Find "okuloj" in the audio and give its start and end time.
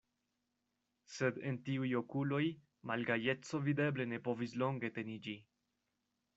1.99-2.41